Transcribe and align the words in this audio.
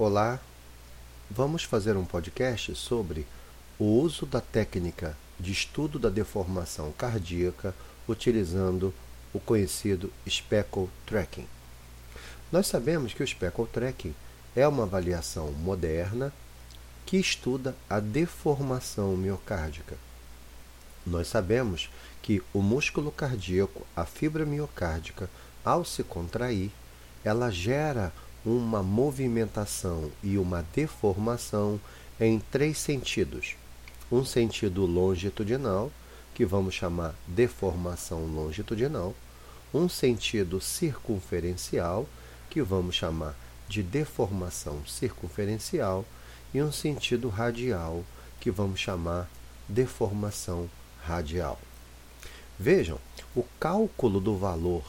Olá, 0.00 0.38
vamos 1.28 1.64
fazer 1.64 1.96
um 1.96 2.04
podcast 2.04 2.72
sobre 2.76 3.26
o 3.80 3.84
uso 3.84 4.24
da 4.26 4.40
técnica 4.40 5.16
de 5.40 5.50
estudo 5.50 5.98
da 5.98 6.08
deformação 6.08 6.92
cardíaca 6.92 7.74
utilizando 8.06 8.94
o 9.34 9.40
conhecido 9.40 10.12
speckle 10.24 10.88
tracking. 11.04 11.48
Nós 12.52 12.68
sabemos 12.68 13.12
que 13.12 13.24
o 13.24 13.26
speckle 13.26 13.66
tracking 13.66 14.14
é 14.54 14.68
uma 14.68 14.84
avaliação 14.84 15.50
moderna 15.50 16.32
que 17.04 17.16
estuda 17.16 17.74
a 17.90 17.98
deformação 17.98 19.16
miocárdica. 19.16 19.96
Nós 21.04 21.26
sabemos 21.26 21.90
que 22.22 22.40
o 22.54 22.62
músculo 22.62 23.10
cardíaco, 23.10 23.84
a 23.96 24.04
fibra 24.04 24.46
miocárdica, 24.46 25.28
ao 25.64 25.84
se 25.84 26.04
contrair, 26.04 26.70
ela 27.24 27.50
gera 27.50 28.12
uma 28.44 28.82
movimentação 28.82 30.10
e 30.22 30.38
uma 30.38 30.64
deformação 30.74 31.80
em 32.20 32.38
três 32.38 32.78
sentidos. 32.78 33.56
Um 34.10 34.24
sentido 34.24 34.86
longitudinal, 34.86 35.90
que 36.34 36.44
vamos 36.44 36.74
chamar 36.74 37.14
deformação 37.26 38.24
longitudinal, 38.26 39.14
um 39.72 39.88
sentido 39.88 40.60
circunferencial, 40.60 42.08
que 42.48 42.62
vamos 42.62 42.94
chamar 42.94 43.34
de 43.68 43.82
deformação 43.82 44.84
circunferencial, 44.86 46.04
e 46.54 46.62
um 46.62 46.72
sentido 46.72 47.28
radial, 47.28 48.02
que 48.40 48.50
vamos 48.50 48.80
chamar 48.80 49.28
deformação 49.68 50.70
radial. 51.04 51.58
Vejam, 52.58 52.98
o 53.36 53.44
cálculo 53.60 54.20
do 54.20 54.36
valor 54.36 54.82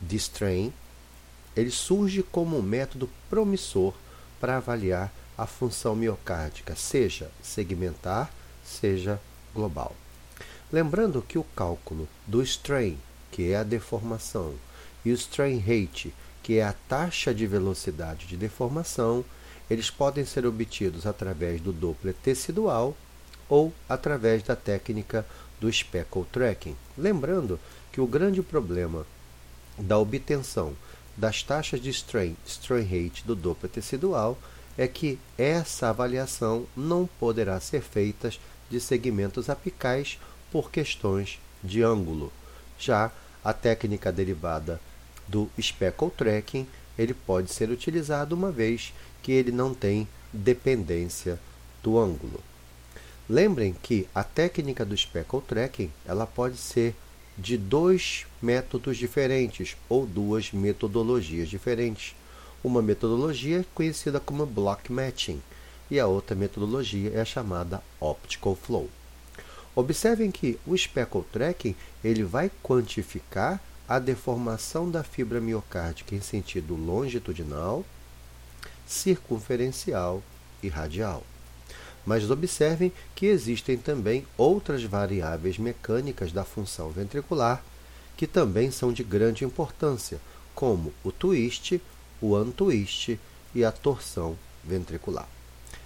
de 0.00 0.16
strain 0.16 0.72
ele 1.56 1.70
surge 1.70 2.22
como 2.22 2.58
um 2.58 2.62
método 2.62 3.08
promissor 3.28 3.94
para 4.40 4.56
avaliar 4.56 5.12
a 5.36 5.46
função 5.46 5.96
miocárdica, 5.96 6.76
seja 6.76 7.30
segmentar, 7.42 8.30
seja 8.64 9.20
global. 9.54 9.94
Lembrando 10.72 11.22
que 11.22 11.38
o 11.38 11.44
cálculo 11.56 12.08
do 12.26 12.42
strain, 12.42 12.98
que 13.30 13.50
é 13.50 13.56
a 13.56 13.62
deformação, 13.62 14.54
e 15.04 15.10
o 15.10 15.14
strain 15.14 15.58
rate, 15.58 16.14
que 16.42 16.58
é 16.58 16.64
a 16.64 16.74
taxa 16.88 17.34
de 17.34 17.46
velocidade 17.46 18.26
de 18.26 18.36
deformação, 18.36 19.24
eles 19.70 19.90
podem 19.90 20.24
ser 20.24 20.46
obtidos 20.46 21.06
através 21.06 21.60
do 21.60 21.72
Doppler 21.72 22.14
tecidual 22.22 22.96
ou 23.48 23.72
através 23.88 24.42
da 24.42 24.54
técnica 24.56 25.26
do 25.60 25.72
speckle 25.72 26.24
tracking. 26.30 26.76
Lembrando 26.96 27.58
que 27.92 28.00
o 28.00 28.06
grande 28.06 28.42
problema 28.42 29.06
da 29.78 29.98
obtenção 29.98 30.74
das 31.20 31.42
taxas 31.42 31.82
de 31.82 31.90
strain, 31.90 32.34
strain 32.46 32.82
rate 32.82 33.22
do 33.26 33.36
Doppler 33.36 33.70
tecidual 33.70 34.38
é 34.78 34.88
que 34.88 35.18
essa 35.36 35.90
avaliação 35.90 36.66
não 36.74 37.06
poderá 37.06 37.60
ser 37.60 37.82
feita 37.82 38.32
de 38.70 38.80
segmentos 38.80 39.50
apicais 39.50 40.18
por 40.50 40.70
questões 40.70 41.38
de 41.62 41.82
ângulo. 41.82 42.32
Já 42.78 43.12
a 43.44 43.52
técnica 43.52 44.10
derivada 44.10 44.80
do 45.28 45.50
speckle 45.60 46.10
tracking, 46.10 46.66
ele 46.98 47.12
pode 47.12 47.52
ser 47.52 47.68
utilizado 47.68 48.34
uma 48.34 48.50
vez 48.50 48.94
que 49.22 49.30
ele 49.30 49.52
não 49.52 49.74
tem 49.74 50.08
dependência 50.32 51.38
do 51.82 51.98
ângulo. 51.98 52.40
Lembrem 53.28 53.76
que 53.82 54.08
a 54.14 54.24
técnica 54.24 54.86
do 54.86 54.96
speckle 54.96 55.42
tracking, 55.42 55.92
ela 56.06 56.26
pode 56.26 56.56
ser 56.56 56.94
de 57.36 57.56
dois 57.56 58.26
métodos 58.40 58.96
diferentes 58.96 59.76
ou 59.88 60.06
duas 60.06 60.52
metodologias 60.52 61.48
diferentes. 61.48 62.14
Uma 62.62 62.82
metodologia 62.82 63.60
é 63.60 63.64
conhecida 63.74 64.20
como 64.20 64.44
block 64.44 64.92
matching 64.92 65.40
e 65.90 65.98
a 65.98 66.06
outra 66.06 66.36
metodologia 66.36 67.10
é 67.14 67.20
a 67.20 67.24
chamada 67.24 67.82
optical 67.98 68.54
flow. 68.54 68.88
Observem 69.74 70.30
que 70.30 70.58
o 70.66 70.76
speckle 70.76 71.24
tracking 71.32 71.74
ele 72.04 72.22
vai 72.22 72.50
quantificar 72.62 73.60
a 73.88 73.98
deformação 73.98 74.90
da 74.90 75.02
fibra 75.02 75.40
miocárdica 75.40 76.14
em 76.14 76.20
sentido 76.20 76.74
longitudinal, 76.76 77.84
circunferencial 78.86 80.22
e 80.62 80.68
radial. 80.68 81.24
Mas 82.04 82.30
observem 82.30 82.92
que 83.14 83.26
existem 83.26 83.76
também 83.76 84.26
outras 84.36 84.82
variáveis 84.84 85.58
mecânicas 85.58 86.32
da 86.32 86.44
função 86.44 86.90
ventricular 86.90 87.62
que 88.20 88.26
também 88.26 88.70
são 88.70 88.92
de 88.92 89.02
grande 89.02 89.46
importância, 89.46 90.20
como 90.54 90.92
o 91.02 91.10
twist, 91.10 91.80
o 92.20 92.36
untwist 92.36 93.18
e 93.54 93.64
a 93.64 93.72
torção 93.72 94.36
ventricular. 94.62 95.26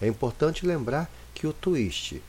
É 0.00 0.08
importante 0.08 0.66
lembrar 0.66 1.08
que 1.32 1.46
o 1.46 1.52
twist, 1.52 2.20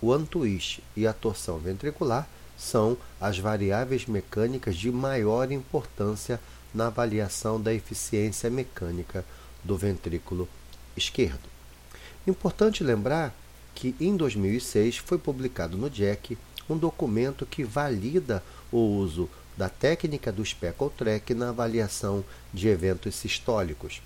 o 0.00 0.12
untwist 0.12 0.80
e 0.96 1.06
a 1.06 1.12
torção 1.12 1.58
ventricular 1.58 2.28
são 2.58 2.96
as 3.20 3.38
variáveis 3.38 4.06
mecânicas 4.06 4.76
de 4.76 4.90
maior 4.90 5.52
importância 5.52 6.40
na 6.74 6.88
avaliação 6.88 7.60
da 7.60 7.72
eficiência 7.72 8.50
mecânica 8.50 9.24
do 9.62 9.76
ventrículo 9.76 10.48
esquerdo. 10.96 11.53
Importante 12.26 12.82
lembrar 12.82 13.34
que 13.74 13.94
em 14.00 14.16
2006 14.16 14.98
foi 14.98 15.18
publicado 15.18 15.76
no 15.76 15.90
JACC 15.90 16.38
um 16.68 16.76
documento 16.76 17.44
que 17.44 17.62
valida 17.62 18.42
o 18.72 18.78
uso 18.78 19.28
da 19.56 19.68
técnica 19.68 20.32
do 20.32 20.44
speckle 20.44 20.90
track 20.96 21.34
na 21.34 21.50
avaliação 21.50 22.24
de 22.52 22.68
eventos 22.68 23.14
sistólicos. 23.14 24.00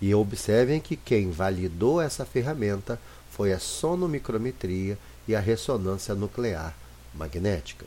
E 0.00 0.14
observem 0.14 0.80
que 0.80 0.96
quem 0.96 1.30
validou 1.30 2.00
essa 2.00 2.26
ferramenta 2.26 3.00
foi 3.30 3.52
a 3.52 3.58
sonomicrometria 3.58 4.98
e 5.26 5.34
a 5.34 5.40
ressonância 5.40 6.14
nuclear 6.14 6.76
magnética. 7.14 7.86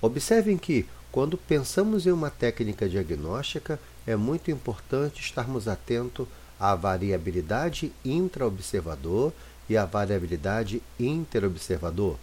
Observem 0.00 0.58
que, 0.58 0.86
quando 1.10 1.38
pensamos 1.38 2.06
em 2.06 2.12
uma 2.12 2.30
técnica 2.30 2.88
diagnóstica, 2.88 3.78
é 4.06 4.16
muito 4.16 4.50
importante 4.50 5.20
estarmos 5.20 5.66
atentos 5.66 6.26
a 6.62 6.74
variabilidade 6.76 7.92
intraobservador 8.04 9.32
e 9.68 9.76
a 9.76 9.84
variabilidade 9.84 10.80
interobservador. 10.96 12.16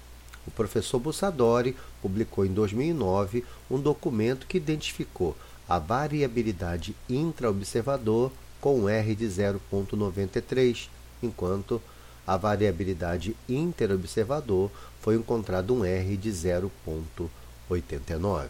O 0.48 0.52
professor 0.52 0.98
Bussadori 0.98 1.76
publicou 2.02 2.46
em 2.46 2.54
2009 2.54 3.44
um 3.70 3.78
documento 3.78 4.48
que 4.48 4.56
identificou 4.56 5.36
a 5.68 5.78
variabilidade 5.78 6.96
intraobservador 7.10 8.32
com 8.62 8.88
R 8.88 9.14
de 9.14 9.26
0,93, 9.26 10.88
enquanto 11.22 11.82
a 12.26 12.38
variabilidade 12.38 13.36
interobservador 13.48 14.72
foi 15.02 15.16
encontrado 15.16 15.76
um 15.76 15.84
R 15.84 16.16
de 16.16 16.32
0,89. 16.32 18.48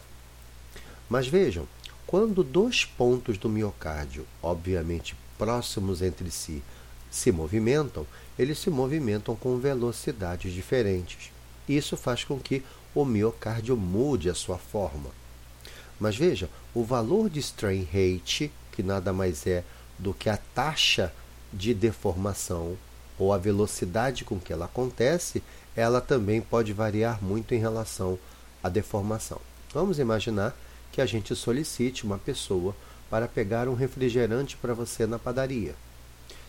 Mas 1.08 1.26
vejam, 1.26 1.66
quando 2.06 2.44
dois 2.44 2.84
pontos 2.84 3.36
do 3.38 3.48
miocárdio, 3.48 4.24
obviamente 4.40 5.16
próximos 5.40 6.02
entre 6.02 6.30
si 6.30 6.62
se 7.10 7.32
movimentam, 7.32 8.06
eles 8.38 8.58
se 8.58 8.68
movimentam 8.68 9.34
com 9.34 9.56
velocidades 9.56 10.52
diferentes. 10.52 11.32
Isso 11.66 11.96
faz 11.96 12.24
com 12.24 12.38
que 12.38 12.62
o 12.94 13.06
miocárdio 13.06 13.74
mude 13.74 14.28
a 14.28 14.34
sua 14.34 14.58
forma. 14.58 15.08
Mas 15.98 16.14
veja, 16.14 16.50
o 16.74 16.84
valor 16.84 17.30
de 17.30 17.40
strain 17.40 17.84
rate, 17.84 18.52
que 18.70 18.82
nada 18.82 19.14
mais 19.14 19.46
é 19.46 19.64
do 19.98 20.12
que 20.12 20.28
a 20.28 20.36
taxa 20.36 21.10
de 21.50 21.72
deformação 21.72 22.76
ou 23.18 23.32
a 23.32 23.38
velocidade 23.38 24.24
com 24.24 24.38
que 24.38 24.52
ela 24.52 24.66
acontece, 24.66 25.42
ela 25.74 26.02
também 26.02 26.42
pode 26.42 26.74
variar 26.74 27.22
muito 27.22 27.54
em 27.54 27.58
relação 27.58 28.18
à 28.62 28.68
deformação. 28.68 29.40
Vamos 29.72 29.98
imaginar 29.98 30.54
que 30.92 31.00
a 31.00 31.06
gente 31.06 31.34
solicite 31.34 32.04
uma 32.04 32.18
pessoa 32.18 32.76
para 33.10 33.26
pegar 33.26 33.68
um 33.68 33.74
refrigerante 33.74 34.56
para 34.56 34.72
você 34.72 35.06
na 35.06 35.18
padaria. 35.18 35.74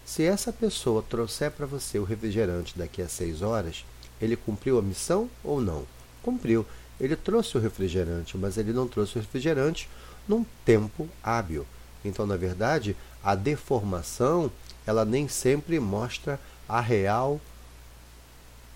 Se 0.05 0.23
essa 0.23 0.53
pessoa 0.53 1.03
trouxer 1.03 1.51
para 1.51 1.65
você 1.65 1.97
o 1.97 2.03
refrigerante 2.03 2.77
daqui 2.77 3.01
a 3.01 3.09
seis 3.09 3.41
horas, 3.41 3.83
ele 4.21 4.35
cumpriu 4.35 4.77
a 4.77 4.81
missão 4.81 5.29
ou 5.43 5.59
não? 5.59 5.85
Cumpriu. 6.21 6.65
Ele 6.99 7.15
trouxe 7.15 7.57
o 7.57 7.59
refrigerante, 7.59 8.37
mas 8.37 8.57
ele 8.57 8.71
não 8.71 8.87
trouxe 8.87 9.17
o 9.17 9.21
refrigerante 9.21 9.89
num 10.27 10.45
tempo 10.63 11.09
hábil. 11.23 11.65
Então, 12.05 12.27
na 12.27 12.37
verdade, 12.37 12.95
a 13.23 13.33
deformação 13.33 14.51
ela 14.85 15.05
nem 15.05 15.27
sempre 15.27 15.79
mostra 15.79 16.39
a 16.67 16.79
real 16.79 17.39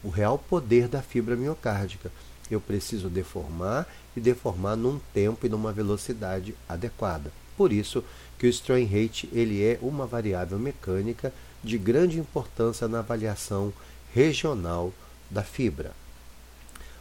o 0.04 0.10
real 0.10 0.38
poder 0.38 0.88
da 0.88 1.02
fibra 1.02 1.36
miocárdica. 1.36 2.12
Eu 2.50 2.62
preciso 2.62 3.10
deformar 3.10 3.88
e 4.16 4.20
deformar 4.20 4.76
num 4.76 5.00
tempo 5.14 5.48
e 5.48 5.50
numa 5.50 5.74
velocidade 5.74 6.56
adequada. 6.70 7.32
Por 7.58 7.72
isso 7.72 8.04
que 8.38 8.48
o 8.48 8.50
strain 8.50 8.86
rate 8.86 9.30
ele 9.32 9.64
é 9.64 9.80
uma 9.82 10.06
variável 10.06 10.60
mecânica 10.60 11.34
de 11.64 11.78
grande 11.78 12.20
importância 12.20 12.88
na 12.88 13.00
avaliação 13.00 13.74
regional 14.14 14.94
da 15.30 15.44
fibra. 15.44 15.92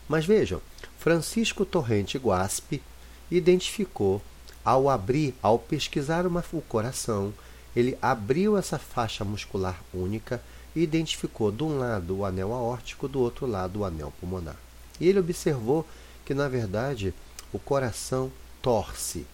Mas 0.09 0.25
vejam, 0.25 0.61
Francisco 0.99 1.65
Torrente 1.65 2.19
Guaspe 2.19 2.83
identificou, 3.31 4.23
ao 4.65 4.89
abrir, 4.89 5.35
ao 5.43 5.59
pesquisar 5.59 6.27
uma, 6.27 6.45
o 6.53 6.63
coração, 6.63 7.33
ele 7.77 7.99
abriu 8.01 8.57
essa 8.57 8.79
faixa 8.79 9.25
muscular 9.25 9.83
única 9.93 10.41
e 10.75 10.83
identificou 10.83 11.51
de 11.51 11.63
um 11.63 11.79
lado 11.79 12.19
o 12.19 12.25
anel 12.25 12.53
aórtico, 12.53 13.09
do 13.09 13.21
outro 13.21 13.47
lado 13.47 13.81
o 13.81 13.85
anel 13.85 14.13
pulmonar. 14.21 14.57
E 15.01 15.09
ele 15.09 15.19
observou 15.19 15.87
que, 16.25 16.35
na 16.35 16.49
verdade, 16.49 17.13
o 17.53 17.59
coração 17.59 18.31
torce. 18.63 19.27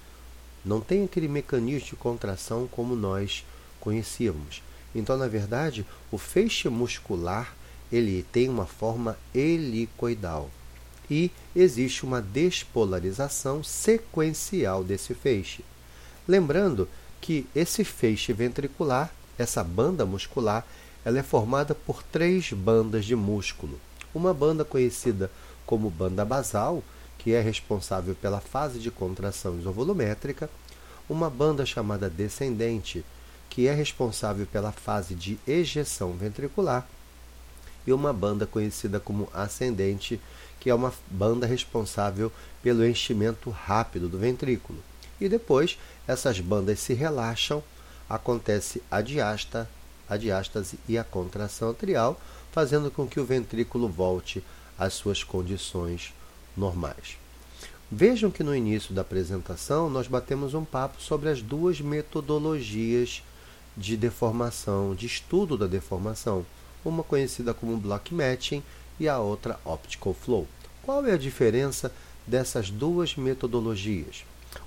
Não 0.64 0.80
tem 0.80 1.04
aquele 1.04 1.28
mecanismo 1.28 1.88
de 1.88 1.96
contração 1.96 2.68
como 2.70 2.94
nós 2.94 3.44
conhecíamos. 3.80 4.62
Então, 4.94 5.16
na 5.16 5.28
verdade, 5.28 5.86
o 6.10 6.18
feixe 6.18 6.68
muscular 6.68 7.54
ele 7.90 8.24
tem 8.30 8.48
uma 8.48 8.66
forma 8.66 9.18
helicoidal 9.34 10.48
e 11.10 11.30
existe 11.56 12.04
uma 12.04 12.22
despolarização 12.22 13.64
sequencial 13.64 14.84
desse 14.84 15.12
feixe. 15.12 15.64
Lembrando 16.26 16.88
que 17.20 17.46
esse 17.54 17.82
feixe 17.82 18.32
ventricular, 18.32 19.12
essa 19.36 19.64
banda 19.64 20.06
muscular, 20.06 20.64
ela 21.04 21.18
é 21.18 21.22
formada 21.22 21.74
por 21.74 22.02
três 22.02 22.52
bandas 22.52 23.04
de 23.04 23.16
músculo. 23.16 23.80
Uma 24.14 24.32
banda 24.32 24.64
conhecida 24.64 25.30
como 25.66 25.90
banda 25.90 26.24
basal, 26.24 26.84
que 27.22 27.34
é 27.34 27.40
responsável 27.42 28.14
pela 28.14 28.40
fase 28.40 28.78
de 28.78 28.90
contração 28.90 29.58
isovolumétrica, 29.58 30.48
uma 31.06 31.28
banda 31.28 31.66
chamada 31.66 32.08
descendente, 32.08 33.04
que 33.50 33.68
é 33.68 33.74
responsável 33.74 34.46
pela 34.46 34.72
fase 34.72 35.14
de 35.14 35.38
ejeção 35.46 36.12
ventricular, 36.12 36.88
e 37.86 37.92
uma 37.92 38.10
banda 38.10 38.46
conhecida 38.46 38.98
como 38.98 39.28
ascendente, 39.34 40.18
que 40.58 40.70
é 40.70 40.74
uma 40.74 40.94
banda 41.10 41.46
responsável 41.46 42.32
pelo 42.62 42.86
enchimento 42.86 43.50
rápido 43.50 44.08
do 44.08 44.18
ventrículo. 44.18 44.82
E 45.20 45.28
depois 45.28 45.78
essas 46.08 46.40
bandas 46.40 46.80
se 46.80 46.94
relaxam, 46.94 47.62
acontece 48.08 48.82
a 48.90 49.02
diasta, 49.02 49.68
a 50.08 50.16
diástase 50.16 50.78
e 50.88 50.96
a 50.96 51.04
contração 51.04 51.68
atrial, 51.68 52.18
fazendo 52.50 52.90
com 52.90 53.06
que 53.06 53.20
o 53.20 53.26
ventrículo 53.26 53.90
volte 53.90 54.42
às 54.78 54.94
suas 54.94 55.22
condições 55.22 56.14
normais. 56.56 57.16
Vejam 57.90 58.30
que 58.30 58.44
no 58.44 58.54
início 58.54 58.94
da 58.94 59.00
apresentação 59.00 59.90
nós 59.90 60.06
batemos 60.06 60.54
um 60.54 60.64
papo 60.64 61.02
sobre 61.02 61.28
as 61.28 61.42
duas 61.42 61.80
metodologias 61.80 63.22
de 63.76 63.96
deformação, 63.96 64.94
de 64.94 65.06
estudo 65.06 65.56
da 65.56 65.66
deformação, 65.66 66.46
uma 66.84 67.02
conhecida 67.02 67.52
como 67.52 67.76
block 67.76 68.14
matching 68.14 68.62
e 68.98 69.08
a 69.08 69.18
outra 69.18 69.58
optical 69.64 70.14
flow. 70.14 70.46
Qual 70.82 71.04
é 71.06 71.12
a 71.12 71.18
diferença 71.18 71.92
dessas 72.26 72.70
duas 72.70 73.16
metodologias? 73.16 74.24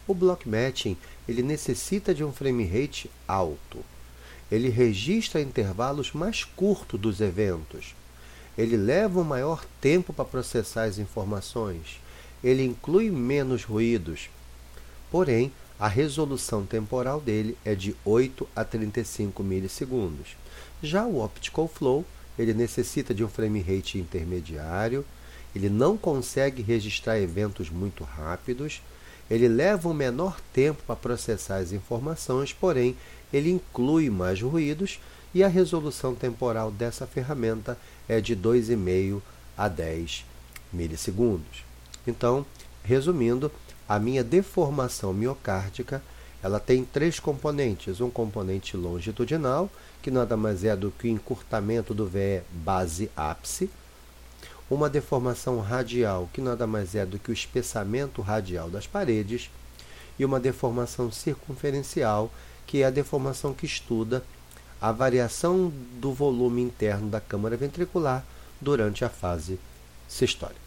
O 0.07 0.13
block 0.13 0.47
matching 0.47 0.97
ele 1.27 1.41
necessita 1.41 2.13
de 2.13 2.23
um 2.23 2.31
frame 2.31 2.65
rate 2.65 3.09
alto. 3.27 3.79
Ele 4.51 4.69
registra 4.69 5.41
intervalos 5.41 6.11
mais 6.11 6.43
curtos 6.43 6.99
dos 6.99 7.21
eventos. 7.21 7.95
Ele 8.57 8.77
leva 8.77 9.19
um 9.19 9.23
maior 9.23 9.65
tempo 9.81 10.13
para 10.13 10.25
processar 10.25 10.83
as 10.83 10.97
informações 10.97 12.03
ele 12.43 12.63
inclui 12.63 13.09
menos 13.09 13.63
ruídos. 13.63 14.29
Porém, 15.09 15.51
a 15.79 15.87
resolução 15.87 16.65
temporal 16.65 17.21
dele 17.21 17.57
é 17.63 17.73
de 17.73 17.95
8 18.03 18.47
a 18.55 18.63
35 18.63 19.41
milissegundos. 19.41 20.35
Já 20.81 21.05
o 21.05 21.23
Optical 21.23 21.67
Flow, 21.67 22.05
ele 22.37 22.53
necessita 22.53 23.13
de 23.13 23.23
um 23.23 23.29
frame 23.29 23.61
rate 23.61 23.97
intermediário, 23.97 25.05
ele 25.55 25.69
não 25.69 25.95
consegue 25.95 26.61
registrar 26.61 27.19
eventos 27.19 27.69
muito 27.69 28.03
rápidos, 28.03 28.81
ele 29.29 29.47
leva 29.47 29.87
um 29.87 29.93
menor 29.93 30.39
tempo 30.51 30.81
para 30.85 30.95
processar 30.95 31.57
as 31.57 31.71
informações, 31.71 32.51
porém, 32.51 32.95
ele 33.31 33.49
inclui 33.49 34.09
mais 34.09 34.41
ruídos 34.41 34.99
e 35.33 35.43
a 35.43 35.47
resolução 35.47 36.13
temporal 36.13 36.71
dessa 36.71 37.07
ferramenta 37.07 37.77
é 38.07 38.21
de 38.21 38.35
2,5 38.35 39.21
a 39.57 39.67
10 39.67 40.25
milissegundos. 40.71 41.63
Então, 42.05 42.45
resumindo, 42.83 43.51
a 43.87 43.99
minha 43.99 44.23
deformação 44.23 45.13
miocárdica 45.13 46.01
ela 46.43 46.59
tem 46.59 46.83
três 46.83 47.21
componentes. 47.21 48.01
Um 48.01 48.09
componente 48.09 48.75
longitudinal, 48.75 49.69
que 50.01 50.11
nada 50.11 50.35
mais 50.35 50.65
é 50.65 50.75
do 50.75 50.91
que 50.91 51.07
o 51.07 51.11
encurtamento 51.11 51.93
do 51.93 52.05
VE 52.05 52.41
base-ápice. 52.51 53.69
Uma 54.69 54.89
deformação 54.89 55.61
radial, 55.61 56.29
que 56.33 56.41
nada 56.41 56.67
mais 56.67 56.95
é 56.95 57.05
do 57.05 57.17
que 57.17 57.31
o 57.31 57.33
espessamento 57.33 58.21
radial 58.21 58.69
das 58.69 58.85
paredes. 58.85 59.49
E 60.19 60.25
uma 60.25 60.39
deformação 60.39 61.09
circunferencial, 61.09 62.29
que 62.67 62.81
é 62.81 62.85
a 62.85 62.91
deformação 62.91 63.53
que 63.53 63.65
estuda 63.65 64.21
a 64.83 64.91
variação 64.91 65.71
do 66.01 66.11
volume 66.11 66.61
interno 66.61 67.09
da 67.09 67.21
câmara 67.21 67.55
ventricular 67.55 68.21
durante 68.59 69.05
a 69.05 69.09
fase 69.09 69.57
sistólica. 70.09 70.62